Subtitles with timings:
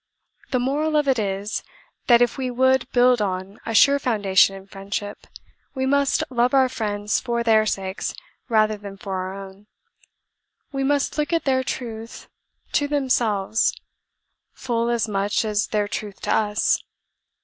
[0.49, 1.61] The moral of it is,
[2.07, 5.27] that if we would build on a sure foundation in friendship,
[5.75, 8.15] we must love our friends for THEIR sakes
[8.49, 9.67] rather than for OUR OWN;
[10.71, 12.27] we must look at their truth
[12.71, 13.77] to THEMSELVES,
[14.53, 16.79] full as much as their truth to US.